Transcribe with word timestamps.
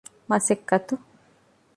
މަަސައްކަތު 0.29 0.95